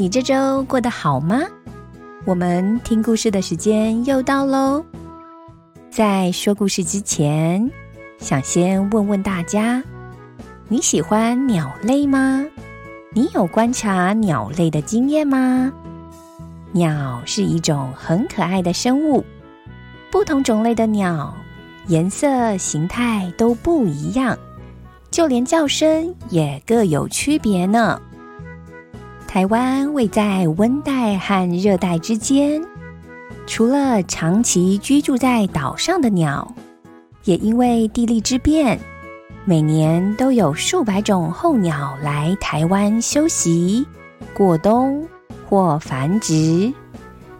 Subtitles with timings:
[0.00, 1.42] 你这周过得好吗？
[2.24, 4.82] 我们听故事的时间又到喽。
[5.90, 7.70] 在说故事之前，
[8.16, 9.82] 想先问问大家：
[10.68, 12.42] 你喜欢鸟类吗？
[13.12, 15.70] 你有观察鸟类的经验吗？
[16.72, 19.22] 鸟是一种很可爱的生物，
[20.10, 21.36] 不同种类的鸟。
[21.88, 24.34] 颜色、形态都不一样，
[25.10, 28.00] 就连叫声也各有区别呢。
[29.32, 32.60] 台湾位在温带和热带之间，
[33.46, 36.52] 除了长期居住在岛上的鸟，
[37.22, 38.76] 也因为地利之便，
[39.44, 43.86] 每年都有数百种候鸟来台湾休息、
[44.34, 45.06] 过冬
[45.48, 46.72] 或繁殖，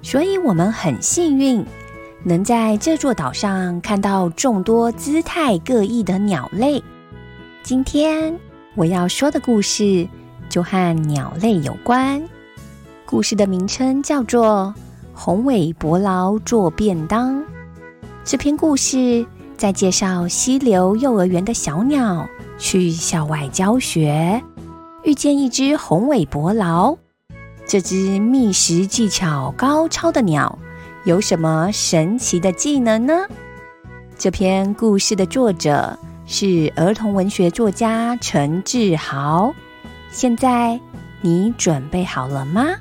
[0.00, 1.62] 所以我们很幸运。
[2.22, 6.82] 能在这座岛上看到众多姿态各异的鸟类。
[7.62, 8.34] 今天
[8.74, 10.08] 我要说的故事
[10.54, 12.22] 就和鸟类有关。
[13.04, 14.72] 故事的名称叫做
[15.12, 17.40] 《红尾伯劳做便当》。
[18.22, 22.24] 这篇故事在介绍溪流幼儿园的小鸟
[22.56, 24.40] 去校外教学，
[25.02, 26.96] 遇见一只红尾伯劳。
[27.66, 30.56] 这只觅食技巧高超的鸟。
[31.04, 33.26] 有什么神奇的技能呢？
[34.16, 39.52] 这篇故事的作者是儿童文学作家陈志豪。
[40.14, 40.78] 现在
[41.22, 42.76] 你准备好了吗？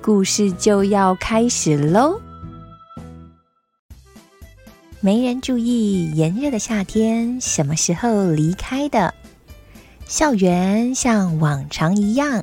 [0.00, 2.18] 故事就要开始喽！
[4.98, 9.12] 没人注意炎热的夏天什么时候离开的。
[10.06, 12.42] 校园像往常一样，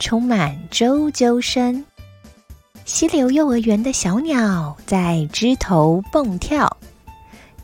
[0.00, 1.84] 充满啾啾声。
[2.84, 6.78] 溪流幼儿园的小鸟在枝头蹦跳，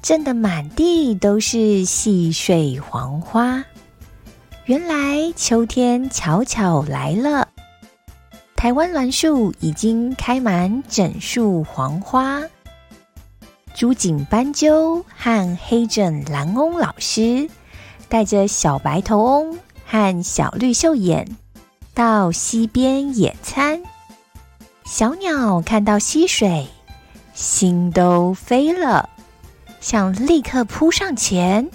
[0.00, 3.64] 震得满地都是细碎黄花。
[4.68, 7.48] 原来秋天悄悄来了，
[8.54, 12.42] 台湾栾树已经开满整树黄花。
[13.72, 17.48] 朱颈斑鸠和黑枕蓝翁老师
[18.10, 21.26] 带着小白头翁和小绿袖眼
[21.94, 23.82] 到溪边野餐。
[24.84, 26.68] 小鸟看到溪水，
[27.32, 29.08] 心都飞了，
[29.80, 31.70] 想立刻扑上前。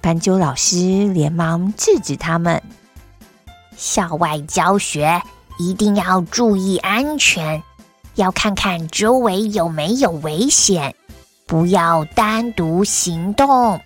[0.00, 2.62] 斑鸠老师连忙制止他们
[3.76, 5.22] ：“校外教学
[5.58, 7.62] 一定要注意安全，
[8.14, 10.94] 要看看周围有没有危险，
[11.46, 13.80] 不要单独行动。”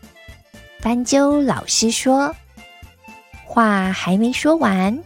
[0.83, 2.35] 斑鸠老师说。
[3.47, 4.99] 话还没说完。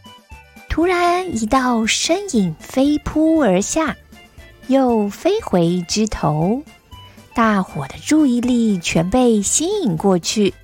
[0.71, 3.97] 突然，一道身影飞扑而下，
[4.69, 6.63] 又飞回枝头。
[7.35, 10.55] 大伙的注意力全被吸引过去，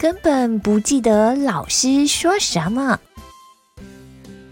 [0.00, 2.98] 根本不记得老师说什么。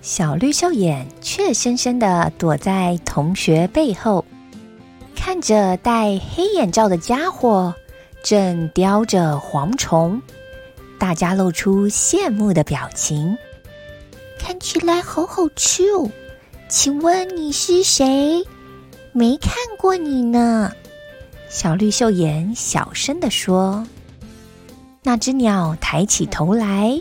[0.02, 4.22] 小绿秀眼却深深的躲在同学背后，
[5.16, 7.74] 看着戴黑眼罩的家伙
[8.22, 10.20] 正叼着蝗虫，
[10.98, 13.34] 大家露出羡慕的表情。
[14.38, 16.10] 看起来好好吃哦，
[16.68, 18.44] 请问你是谁？
[19.12, 20.70] 没看过你呢。
[21.48, 23.86] 小绿秀眼小声的说
[25.08, 27.00] ：“那只鸟抬起头来，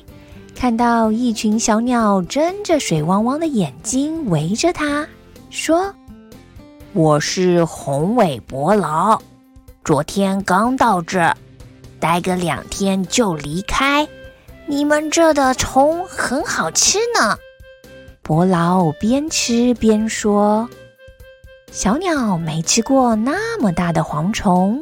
[0.56, 5.06] 看到一群小鸟睁着水汪汪的眼睛围着它，
[5.50, 5.94] 说
[6.96, 9.22] ：‘我是红尾伯劳，
[9.84, 11.36] 昨天刚到这，
[12.00, 14.08] 待个两天就离开。’”
[14.68, 17.38] 你们这的虫很好吃呢，
[18.22, 20.70] 伯劳边吃边说
[21.74, 24.82] ：“小鸟没吃过那么大的蝗虫，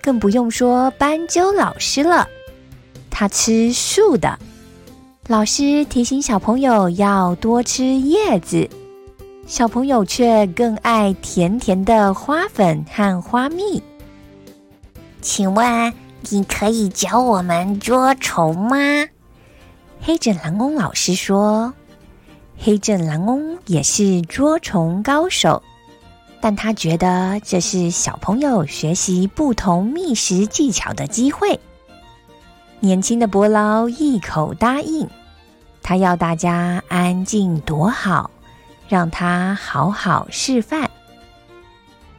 [0.00, 2.28] 更不用说斑鸠老师了。
[3.12, 4.36] 它吃树的。
[5.28, 8.68] 老师提醒小朋友要多吃叶子，
[9.46, 13.80] 小朋友却更爱甜甜的花粉和花蜜。
[15.20, 15.92] 请问？”
[16.30, 18.76] 你可以教我们捉虫吗？
[20.00, 21.74] 黑枕蓝翁老师说
[22.56, 25.60] ：“黑枕蓝翁也是捉虫高手，
[26.40, 31.58] 但他觉得这是小朋友学习不同觅食技巧的机会。”
[32.84, 35.08] 年轻的伯劳一口答应，
[35.84, 38.28] 他要大家安静躲好，
[38.88, 40.90] 让他好好示范。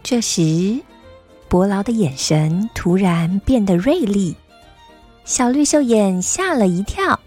[0.01, 0.79] 这时，
[1.49, 4.33] 伯劳的眼神突然变得锐利，
[5.25, 7.19] 小绿袖眼吓了一跳，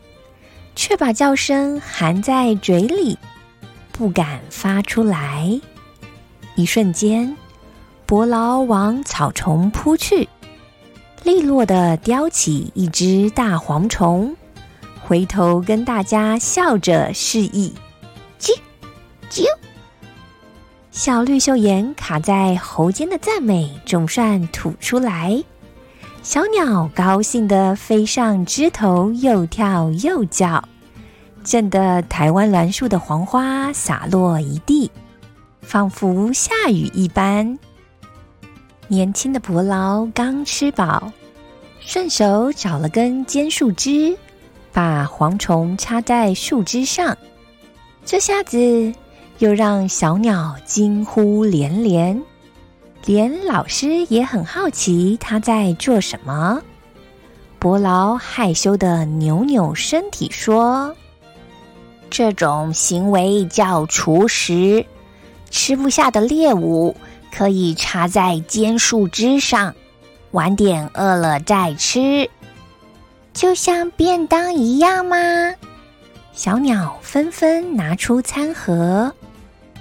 [0.74, 3.18] 却把叫声含在嘴里，
[3.92, 5.60] 不敢发出来。
[6.54, 7.36] 一瞬间，
[8.06, 10.26] 伯劳往草丛扑去，
[11.26, 14.36] 利落的叼起一只大蝗虫。
[15.02, 17.72] 回头跟大家笑着示意，
[18.38, 18.56] 啾
[19.28, 19.42] 啾。
[20.92, 25.42] 小绿袖眼卡在喉间的赞美总算吐出来，
[26.22, 30.62] 小鸟高兴的飞上枝头，又跳又叫，
[31.42, 34.92] 震得台湾栾树的黄花洒落一地，
[35.60, 37.58] 仿佛下雨一般。
[38.88, 41.12] 年轻的伯劳刚吃饱，
[41.80, 44.16] 顺手找了根尖树枝。
[44.72, 47.16] 把蝗虫插在树枝上，
[48.04, 48.92] 这下子
[49.38, 52.22] 又让小鸟惊呼连连，
[53.06, 56.60] 连老师也很好奇他在做什么。
[57.58, 60.94] 伯劳害羞的扭扭身体说
[62.10, 64.84] ：“这种行为叫除食，
[65.50, 66.94] 吃不下的猎物
[67.36, 69.74] 可以插在尖树枝上，
[70.30, 72.30] 晚点饿了再吃。”
[73.34, 75.52] 就像便当一样吗？
[76.32, 79.12] 小鸟纷纷拿出餐盒，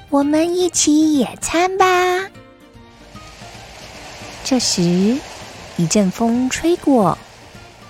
[0.09, 1.85] 我们一起野餐吧。
[4.43, 5.17] 这时，
[5.77, 7.17] 一阵风吹过，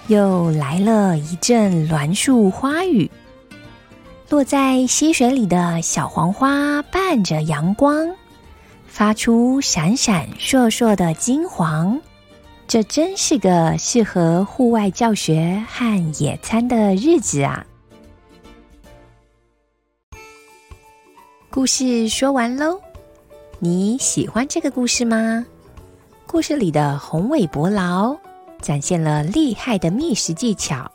[0.07, 3.09] 又来了一阵栾树花雨。
[4.29, 8.15] 落在溪水里的小黄花伴着阳光，
[8.95, 11.99] 发出闪闪烁烁的金黄。
[12.65, 17.65] 这真是个适合户外教学和野餐的日子啊！
[21.49, 22.79] 故事说完喽，
[23.59, 25.45] 你喜欢这个故事吗？
[26.25, 28.15] 故事里的宏伟伯劳
[28.61, 30.89] 展现了厉害的觅食技巧，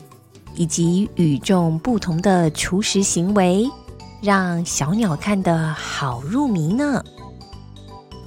[0.54, 3.70] 以及与众不同的厨食行为，
[4.22, 7.04] 让小鸟看得好入迷呢。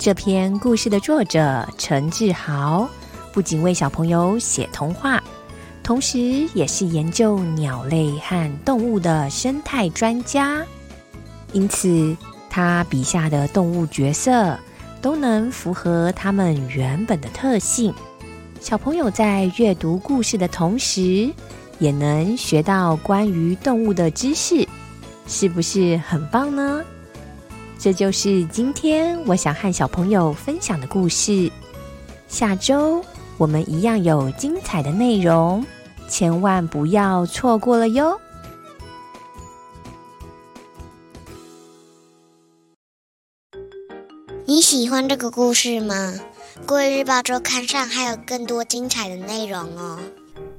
[0.04, 2.90] 这篇故事的作者陈志豪。
[3.32, 5.24] 不仅为小朋友写童话，
[5.82, 6.20] 同时
[6.54, 10.62] 也是研究鸟类和动物的生态专家。
[11.54, 12.18] 因此，
[12.50, 14.60] 他笔下的动物角色
[15.02, 17.94] 都能符合他们原本的特性。
[18.60, 21.32] 小朋友在阅读故事的同时，
[21.80, 24.68] 也能学到关于动物的知识，
[25.28, 26.84] 是不是很棒呢？
[27.78, 31.52] 这就是今天我想和小朋友分享的故事。
[32.28, 33.04] 下周。
[33.40, 35.66] 我们一样有精彩的内容，
[36.08, 38.16] 千万不要错过了哟！
[44.46, 46.14] 你喜欢这个故事吗？
[46.68, 49.98] 国语日报周刊上还有更多精彩的内容哦。